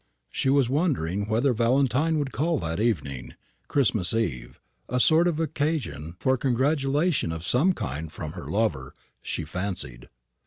[0.31, 3.35] She was wondering whether Valentine would call that evening,
[3.67, 9.43] Christmas eve a sort of occasion for congratulation of some kind from her lover, she
[9.43, 10.09] fancied.